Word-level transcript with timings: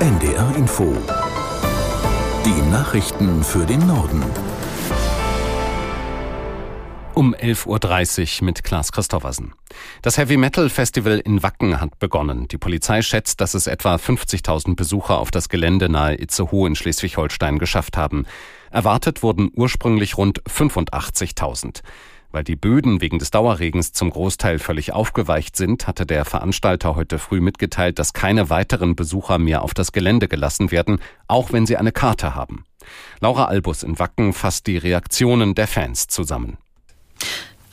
NDR 0.00 0.54
Info. 0.54 0.96
Die 2.46 2.70
Nachrichten 2.70 3.42
für 3.42 3.66
den 3.66 3.84
Norden. 3.84 4.22
Um 7.14 7.34
11.30 7.34 8.38
Uhr 8.38 8.44
mit 8.44 8.62
Klaas 8.62 8.92
Christoffersen. 8.92 9.54
Das 10.02 10.16
Heavy 10.16 10.36
Metal 10.36 10.70
Festival 10.70 11.18
in 11.18 11.42
Wacken 11.42 11.80
hat 11.80 11.98
begonnen. 11.98 12.46
Die 12.46 12.58
Polizei 12.58 13.02
schätzt, 13.02 13.40
dass 13.40 13.54
es 13.54 13.66
etwa 13.66 13.96
50.000 13.96 14.76
Besucher 14.76 15.18
auf 15.18 15.32
das 15.32 15.48
Gelände 15.48 15.88
nahe 15.88 16.14
Itzehoe 16.14 16.68
in 16.68 16.76
Schleswig-Holstein 16.76 17.58
geschafft 17.58 17.96
haben. 17.96 18.24
Erwartet 18.70 19.24
wurden 19.24 19.50
ursprünglich 19.52 20.16
rund 20.16 20.44
85.000. 20.44 21.82
Weil 22.30 22.44
die 22.44 22.56
Böden 22.56 23.00
wegen 23.00 23.18
des 23.18 23.30
Dauerregens 23.30 23.92
zum 23.92 24.10
Großteil 24.10 24.58
völlig 24.58 24.92
aufgeweicht 24.92 25.56
sind, 25.56 25.86
hatte 25.86 26.04
der 26.04 26.24
Veranstalter 26.24 26.94
heute 26.94 27.18
früh 27.18 27.40
mitgeteilt, 27.40 27.98
dass 27.98 28.12
keine 28.12 28.50
weiteren 28.50 28.96
Besucher 28.96 29.38
mehr 29.38 29.62
auf 29.62 29.72
das 29.72 29.92
Gelände 29.92 30.28
gelassen 30.28 30.70
werden, 30.70 31.00
auch 31.26 31.52
wenn 31.52 31.66
sie 31.66 31.78
eine 31.78 31.92
Karte 31.92 32.34
haben. 32.34 32.64
Laura 33.20 33.46
Albus 33.46 33.82
in 33.82 33.98
Wacken 33.98 34.32
fasst 34.32 34.66
die 34.66 34.76
Reaktionen 34.76 35.54
der 35.54 35.66
Fans 35.66 36.06
zusammen. 36.06 36.58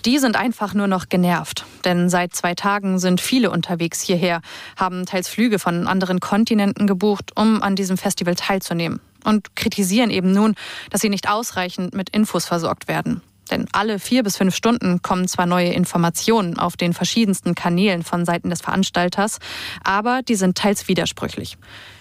Die 0.06 0.20
sind 0.20 0.36
einfach 0.36 0.76
nur 0.76 0.88
noch 0.88 1.10
genervt. 1.10 1.66
Denn 1.84 2.10
seit 2.10 2.36
zwei 2.36 2.54
Tagen 2.54 3.00
sind 3.00 3.20
viele 3.20 3.50
unterwegs 3.50 4.02
hierher, 4.02 4.42
haben 4.78 5.06
teils 5.06 5.28
Flüge 5.28 5.58
von 5.58 5.88
anderen 5.88 6.20
Kontinenten 6.20 6.86
gebucht, 6.86 7.32
um 7.36 7.62
an 7.64 7.76
diesem 7.76 7.98
Festival 7.98 8.36
teilzunehmen. 8.36 9.02
Und 9.24 9.56
kritisieren 9.56 10.12
eben 10.12 10.32
nun, 10.32 10.54
dass 10.92 11.02
sie 11.02 11.10
nicht 11.10 11.28
ausreichend 11.28 11.96
mit 11.96 12.12
Infos 12.12 12.46
versorgt 12.46 12.88
werden. 12.88 13.22
Denn 13.52 13.68
alle 13.72 14.00
vier 14.00 14.24
bis 14.24 14.38
fünf 14.38 14.56
Stunden 14.56 15.02
kommen 15.02 15.28
zwar 15.28 15.46
neue 15.46 15.74
Informationen 15.74 16.58
auf 16.58 16.78
den 16.78 16.94
verschiedensten 16.94 17.56
Kanälen 17.56 18.04
von 18.04 18.26
Seiten 18.26 18.50
des 18.50 18.62
Veranstalters, 18.62 19.40
aber 19.84 20.22
die 20.24 20.36
sind 20.36 20.58
teils 20.58 20.88
widersprüchlich. 20.88 21.58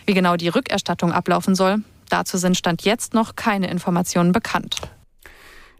Wie 0.06 0.14
genau 0.14 0.36
die 0.36 0.48
Rückerstattung 0.48 1.12
ablaufen 1.12 1.54
soll, 1.54 1.78
dazu 2.08 2.38
sind 2.38 2.56
Stand 2.56 2.82
jetzt 2.82 3.14
noch 3.14 3.36
keine 3.36 3.70
Informationen 3.70 4.32
bekannt. 4.32 4.80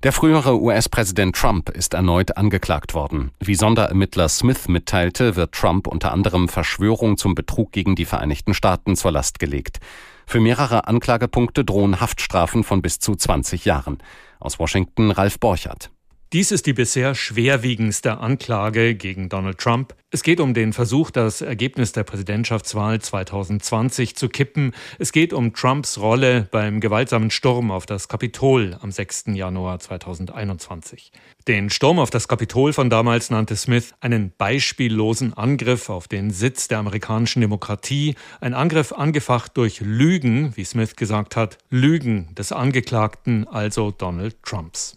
Der 0.05 0.13
frühere 0.13 0.61
US-Präsident 0.61 1.35
Trump 1.35 1.71
ist 1.71 1.95
erneut 1.95 2.37
angeklagt 2.37 2.93
worden. 2.93 3.31
Wie 3.41 3.55
Sonderermittler 3.55 4.29
Smith 4.29 4.69
mitteilte, 4.69 5.35
wird 5.35 5.53
Trump 5.53 5.87
unter 5.87 6.13
anderem 6.13 6.51
Verschwörung 6.51 7.17
zum 7.17 7.35
Betrug 7.35 7.73
gegen 7.73 7.97
die 7.97 8.05
Vereinigten 8.05 8.53
Staaten 8.53 8.97
zur 8.97 9.13
Last 9.13 9.39
gelegt. 9.39 9.81
Für 10.27 10.41
mehrere 10.41 10.89
Anklagepunkte 10.89 11.65
drohen 11.65 12.03
Haftstrafen 12.03 12.65
von 12.65 12.83
bis 12.83 12.99
zu 12.99 13.15
20 13.15 13.65
Jahren. 13.65 13.97
Aus 14.45 14.59
Washington 14.59 15.11
Ralf 15.11 15.41
Borchardt. 15.41 15.91
Dies 16.35 16.51
ist 16.51 16.67
die 16.67 16.73
bisher 16.73 17.15
schwerwiegendste 17.15 18.19
Anklage 18.19 18.97
gegen 18.97 19.29
Donald 19.29 19.59
Trump. 19.59 19.95
Es 20.11 20.25
geht 20.25 20.41
um 20.41 20.53
den 20.53 20.73
Versuch, 20.73 21.13
das 21.13 21.43
Ergebnis 21.43 21.93
der 21.93 22.03
Präsidentschaftswahl 22.03 23.01
2020 23.01 24.17
zu 24.17 24.29
kippen. 24.29 24.73
Es 24.99 25.13
geht 25.13 25.33
um 25.33 25.55
Trumps 25.55 25.97
Rolle 25.97 26.49
beim 26.51 26.81
gewaltsamen 26.81 27.31
Sturm 27.31 27.71
auf 27.71 27.87
das 27.87 28.09
Kapitol 28.09 28.77
am 28.81 28.91
6. 28.91 29.27
Januar 29.35 29.79
2021. 29.79 31.13
Den 31.47 31.71
Sturm 31.71 32.01
auf 32.01 32.11
das 32.11 32.27
Kapitol 32.27 32.73
von 32.73 32.91
damals 32.91 33.31
nannte 33.31 33.55
Smith 33.55 33.95
einen 34.01 34.33
beispiellosen 34.37 35.35
Angriff 35.35 35.89
auf 35.89 36.09
den 36.09 36.33
Sitz 36.33 36.67
der 36.67 36.79
amerikanischen 36.79 37.43
Demokratie, 37.43 38.17
ein 38.41 38.55
Angriff 38.55 38.91
angefacht 38.91 39.57
durch 39.57 39.79
Lügen, 39.83 40.57
wie 40.57 40.65
Smith 40.65 40.97
gesagt 40.97 41.37
hat, 41.37 41.59
Lügen 41.71 42.35
des 42.35 42.51
Angeklagten, 42.51 43.47
also 43.47 43.93
Donald 43.93 44.43
Trumps. 44.43 44.97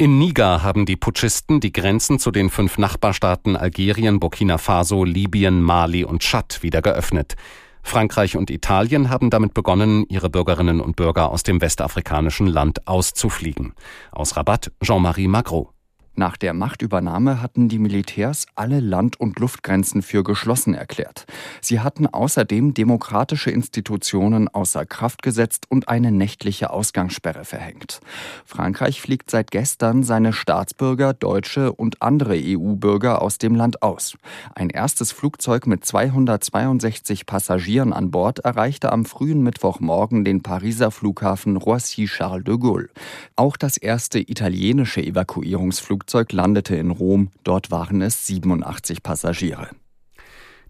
In 0.00 0.16
Niger 0.16 0.62
haben 0.62 0.86
die 0.86 0.94
Putschisten 0.94 1.58
die 1.58 1.72
Grenzen 1.72 2.20
zu 2.20 2.30
den 2.30 2.50
fünf 2.50 2.78
Nachbarstaaten 2.78 3.56
Algerien, 3.56 4.20
Burkina 4.20 4.56
Faso, 4.56 5.02
Libyen, 5.02 5.60
Mali 5.60 6.04
und 6.04 6.22
Tschad 6.22 6.62
wieder 6.62 6.82
geöffnet. 6.82 7.34
Frankreich 7.82 8.36
und 8.36 8.48
Italien 8.48 9.10
haben 9.10 9.28
damit 9.28 9.54
begonnen, 9.54 10.06
ihre 10.08 10.30
Bürgerinnen 10.30 10.80
und 10.80 10.94
Bürger 10.94 11.32
aus 11.32 11.42
dem 11.42 11.60
westafrikanischen 11.60 12.46
Land 12.46 12.86
auszufliegen. 12.86 13.72
Aus 14.12 14.36
Rabat 14.36 14.70
Jean-Marie 14.84 15.26
Magro. 15.26 15.72
Nach 16.18 16.36
der 16.36 16.52
Machtübernahme 16.52 17.40
hatten 17.40 17.68
die 17.68 17.78
Militärs 17.78 18.46
alle 18.56 18.80
Land- 18.80 19.20
und 19.20 19.38
Luftgrenzen 19.38 20.02
für 20.02 20.24
geschlossen 20.24 20.74
erklärt. 20.74 21.26
Sie 21.60 21.78
hatten 21.78 22.08
außerdem 22.08 22.74
demokratische 22.74 23.52
Institutionen 23.52 24.48
außer 24.48 24.84
Kraft 24.84 25.22
gesetzt 25.22 25.66
und 25.68 25.88
eine 25.88 26.10
nächtliche 26.10 26.70
Ausgangssperre 26.70 27.44
verhängt. 27.44 28.00
Frankreich 28.44 29.00
fliegt 29.00 29.30
seit 29.30 29.52
gestern 29.52 30.02
seine 30.02 30.32
Staatsbürger, 30.32 31.14
Deutsche 31.14 31.72
und 31.72 32.02
andere 32.02 32.36
EU-Bürger 32.36 33.22
aus 33.22 33.38
dem 33.38 33.54
Land 33.54 33.84
aus. 33.84 34.16
Ein 34.56 34.70
erstes 34.70 35.12
Flugzeug 35.12 35.68
mit 35.68 35.84
262 35.84 37.26
Passagieren 37.26 37.92
an 37.92 38.10
Bord 38.10 38.40
erreichte 38.40 38.90
am 38.90 39.04
frühen 39.04 39.44
Mittwochmorgen 39.44 40.24
den 40.24 40.42
Pariser 40.42 40.90
Flughafen 40.90 41.56
Roissy-Charles 41.56 42.42
de 42.42 42.58
Gaulle. 42.58 42.88
Auch 43.36 43.56
das 43.56 43.76
erste 43.76 44.18
italienische 44.18 45.00
Evakuierungsflugzeug 45.00 46.07
Flugzeug 46.08 46.32
landete 46.32 46.74
in 46.74 46.90
Rom. 46.90 47.28
Dort 47.44 47.70
waren 47.70 48.00
es 48.00 48.26
87 48.26 49.02
Passagiere. 49.02 49.68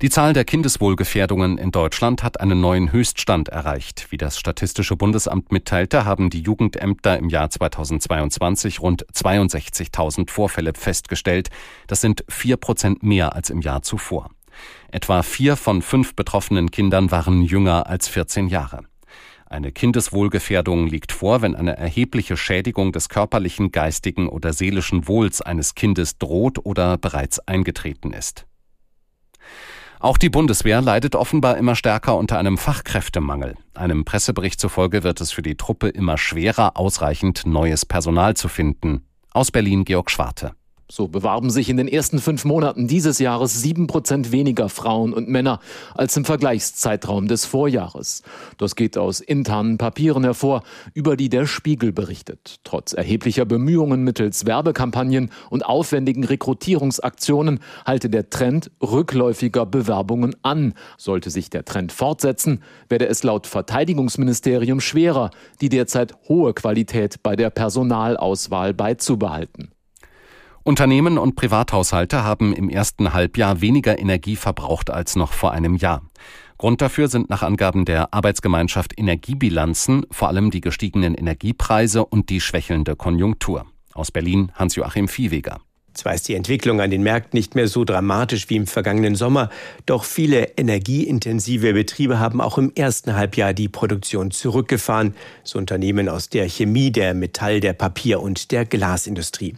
Die 0.03 0.11
Zahl 0.11 0.33
der 0.33 0.45
Kindeswohlgefährdungen 0.45 1.59
in 1.59 1.71
Deutschland 1.71 2.25
hat 2.25 2.41
einen 2.41 2.61
neuen 2.61 2.91
Höchststand 2.91 3.49
erreicht. 3.49 4.09
Wie 4.11 4.17
das 4.17 4.37
Statistische 4.37 4.97
Bundesamt 4.97 5.53
mitteilte, 5.53 6.05
haben 6.05 6.29
die 6.29 6.41
Jugendämter 6.41 7.17
im 7.17 7.29
Jahr 7.29 7.51
2022 7.51 8.81
rund 8.81 9.07
62.000 9.13 10.29
Vorfälle 10.29 10.73
festgestellt. 10.75 11.51
Das 11.87 12.01
sind 12.01 12.25
vier 12.29 12.57
Prozent 12.57 13.05
mehr 13.05 13.37
als 13.37 13.49
im 13.49 13.61
Jahr 13.61 13.83
zuvor. 13.83 14.31
Etwa 14.91 15.23
vier 15.23 15.55
von 15.55 15.83
fünf 15.83 16.17
betroffenen 16.17 16.73
Kindern 16.73 17.13
waren 17.13 17.43
jünger 17.43 17.87
als 17.87 18.09
14 18.09 18.49
Jahre. 18.49 18.88
Eine 19.51 19.73
Kindeswohlgefährdung 19.73 20.87
liegt 20.89 21.11
vor, 21.11 21.41
wenn 21.41 21.55
eine 21.55 21.77
erhebliche 21.77 22.37
Schädigung 22.37 22.93
des 22.93 23.09
körperlichen, 23.09 23.73
geistigen 23.73 24.29
oder 24.29 24.53
seelischen 24.53 25.09
Wohls 25.09 25.41
eines 25.41 25.75
Kindes 25.75 26.19
droht 26.19 26.67
oder 26.67 26.99
bereits 26.99 27.39
eingetreten 27.41 28.13
ist. 28.13 28.47
Auch 30.01 30.19
die 30.19 30.29
Bundeswehr 30.29 30.83
leidet 30.83 31.17
offenbar 31.17 31.57
immer 31.57 31.75
stärker 31.75 32.17
unter 32.19 32.39
einem 32.39 32.59
Fachkräftemangel. 32.59 33.55
Einem 33.75 34.05
Pressebericht 34.05 34.61
zufolge 34.61 35.03
wird 35.03 35.21
es 35.21 35.33
für 35.33 35.43
die 35.43 35.57
Truppe 35.57 35.89
immer 35.89 36.19
schwerer, 36.19 36.77
ausreichend 36.77 37.47
neues 37.47 37.87
Personal 37.87 38.35
zu 38.35 38.49
finden. 38.49 39.07
Aus 39.33 39.51
Berlin 39.51 39.85
Georg 39.85 40.11
Schwarte. 40.11 40.53
So 40.91 41.07
bewarben 41.07 41.51
sich 41.51 41.69
in 41.69 41.77
den 41.77 41.87
ersten 41.87 42.19
fünf 42.19 42.47
Monaten 42.47 42.89
dieses 42.89 43.19
Jahres 43.19 43.61
sieben 43.61 43.87
Prozent 43.89 44.33
weniger 44.33 44.71
Frauen 44.71 45.13
und 45.13 45.29
Männer 45.29 45.61
als 45.95 46.17
im 46.17 46.25
Vergleichszeitraum 46.25 47.29
des 47.29 47.45
Vorjahres. 47.45 48.23
Das 48.57 48.75
geht 48.75 48.97
aus 48.97 49.21
internen 49.21 49.77
Papieren 49.77 50.25
hervor, 50.25 50.63
über 50.95 51.19
die 51.19 51.29
der 51.29 51.45
Spiegel 51.45 51.93
berichtet. 51.93 52.61
Trotz 52.65 52.95
erheblicher 52.95 53.45
Bemühungen 53.45 54.03
mittels 54.03 54.47
Werbekampagnen 54.47 55.31
und 55.51 55.67
aufwendigen 55.67 56.25
Rekrutierungsaktionen 56.25 57.61
halte 57.85 58.09
der 58.09 58.31
Trend 58.31 58.71
rückläufiger 58.83 59.67
Bewerbungen 59.67 60.37
an. 60.43 60.73
Sollte 60.97 61.29
sich 61.29 61.51
der 61.51 61.67
Trend 61.67 61.93
fortsetzen, 61.93 62.63
werde 62.89 63.09
es 63.09 63.23
laut 63.23 63.47
Verteidigungsministerium 63.47 64.81
schwerer, 64.81 65.33
die 65.61 65.69
derzeit 65.69 66.15
hohe 66.31 66.55
Qualität 66.55 67.23
bei 67.23 67.37
der 67.37 67.51
Personalauswahl 67.51 68.73
beizubehalten. 68.73 69.71
Unternehmen 70.69 71.17
und 71.17 71.35
Privathaushalte 71.35 72.25
haben 72.25 72.53
im 72.53 72.69
ersten 72.69 73.15
Halbjahr 73.15 73.63
weniger 73.63 73.99
Energie 73.99 74.37
verbraucht 74.37 74.91
als 74.91 75.17
noch 75.17 75.33
vor 75.33 75.53
einem 75.53 75.77
Jahr. 75.77 76.03
Grund 76.59 76.83
dafür 76.83 77.09
sind 77.09 77.31
nach 77.31 77.43
Angaben 77.43 77.87
der 77.87 78.13
Arbeitsgemeinschaft 78.13 78.93
Energiebilanzen 78.99 80.05
vor 80.11 80.29
allem 80.29 80.51
die 80.51 80.61
gestiegenen 80.61 81.15
Energiepreise 81.15 82.05
und 82.05 82.29
die 82.29 82.43
schwächelnde 82.43 82.97
Konjunktur. 82.97 83.65
Aus 83.95 84.11
Berlin 84.11 84.53
Hans-Joachim 84.57 85.09
Viehweger. 85.09 85.59
Zwar 85.95 86.13
ist 86.13 86.29
die 86.29 86.35
Entwicklung 86.35 86.83
an 86.83 86.91
den 86.91 87.03
Märkten 87.03 87.39
nicht 87.39 87.55
mehr 87.55 87.67
so 87.67 87.87
dramatisch 87.87 88.51
wie 88.51 88.57
im 88.57 88.67
vergangenen 88.67 89.15
Sommer, 89.15 89.49
doch 89.87 90.05
viele 90.05 90.51
energieintensive 90.59 91.73
Betriebe 91.73 92.19
haben 92.19 92.43
auch 92.43 92.59
im 92.59 92.73
ersten 92.75 93.17
Halbjahr 93.17 93.55
die 93.55 93.71
Produktion 93.71 94.31
zurückgefahren, 94.31 95.17
so 95.45 95.59
Unternehmen 95.59 96.11
aus 96.11 96.29
der 96.29 96.47
Chemie, 96.47 96.93
der 96.93 97.15
Metall, 97.15 97.61
der 97.61 97.73
Papier 97.73 98.21
und 98.21 98.51
der 98.51 98.67
Glasindustrie. 98.67 99.57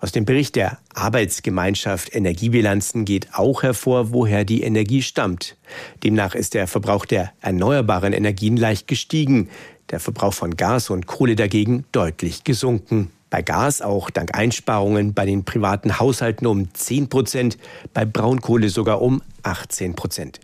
Aus 0.00 0.12
dem 0.12 0.24
Bericht 0.24 0.56
der 0.56 0.78
Arbeitsgemeinschaft 0.94 2.14
Energiebilanzen 2.14 3.04
geht 3.04 3.34
auch 3.34 3.62
hervor, 3.62 4.12
woher 4.12 4.44
die 4.44 4.62
Energie 4.62 5.02
stammt. 5.02 5.56
Demnach 6.02 6.34
ist 6.34 6.54
der 6.54 6.66
Verbrauch 6.66 7.04
der 7.04 7.32
erneuerbaren 7.40 8.12
Energien 8.12 8.56
leicht 8.56 8.88
gestiegen, 8.88 9.48
der 9.90 10.00
Verbrauch 10.00 10.34
von 10.34 10.56
Gas 10.56 10.90
und 10.90 11.06
Kohle 11.06 11.36
dagegen 11.36 11.84
deutlich 11.92 12.44
gesunken. 12.44 13.10
Bei 13.30 13.42
Gas 13.42 13.80
auch 13.80 14.10
dank 14.10 14.36
Einsparungen 14.36 15.14
bei 15.14 15.24
den 15.24 15.44
privaten 15.44 16.00
Haushalten 16.00 16.46
um 16.46 16.74
10 16.74 17.08
Prozent, 17.08 17.58
bei 17.94 18.04
Braunkohle 18.04 18.68
sogar 18.68 19.00
um 19.00 19.22
18 19.44 19.94
Prozent. 19.94 20.40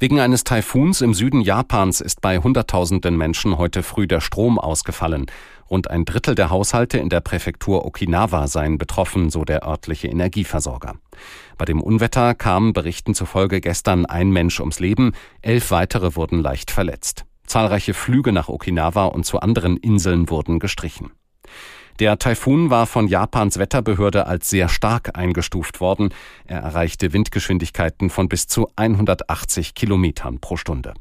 Wegen 0.00 0.20
eines 0.20 0.44
Taifuns 0.44 1.00
im 1.00 1.12
Süden 1.12 1.40
Japans 1.40 2.00
ist 2.00 2.20
bei 2.20 2.38
Hunderttausenden 2.38 3.16
Menschen 3.16 3.58
heute 3.58 3.82
früh 3.82 4.06
der 4.06 4.20
Strom 4.20 4.56
ausgefallen. 4.56 5.26
Rund 5.68 5.90
ein 5.90 6.04
Drittel 6.04 6.36
der 6.36 6.50
Haushalte 6.50 6.98
in 6.98 7.08
der 7.08 7.20
Präfektur 7.20 7.84
Okinawa 7.84 8.46
seien 8.46 8.78
betroffen, 8.78 9.28
so 9.28 9.44
der 9.44 9.66
örtliche 9.66 10.06
Energieversorger. 10.06 10.94
Bei 11.56 11.64
dem 11.64 11.82
Unwetter 11.82 12.36
kam 12.36 12.72
Berichten 12.72 13.14
zufolge 13.14 13.60
gestern 13.60 14.06
ein 14.06 14.30
Mensch 14.30 14.60
ums 14.60 14.78
Leben, 14.78 15.14
elf 15.42 15.72
weitere 15.72 16.14
wurden 16.14 16.42
leicht 16.42 16.70
verletzt. 16.70 17.24
Zahlreiche 17.44 17.92
Flüge 17.92 18.30
nach 18.30 18.48
Okinawa 18.48 19.06
und 19.06 19.24
zu 19.24 19.40
anderen 19.40 19.76
Inseln 19.76 20.30
wurden 20.30 20.60
gestrichen. 20.60 21.10
Der 21.98 22.16
Taifun 22.16 22.70
war 22.70 22.86
von 22.86 23.08
Japans 23.08 23.58
Wetterbehörde 23.58 24.26
als 24.26 24.48
sehr 24.48 24.68
stark 24.68 25.18
eingestuft 25.18 25.80
worden. 25.80 26.14
Er 26.44 26.60
erreichte 26.60 27.12
Windgeschwindigkeiten 27.12 28.08
von 28.08 28.28
bis 28.28 28.46
zu 28.46 28.70
180 28.76 29.74
Kilometern 29.74 30.38
pro 30.38 30.56
Stunde. 30.56 30.94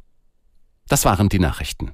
Das 0.88 1.06
waren 1.06 1.30
die 1.30 1.40
Nachrichten. 1.40 1.92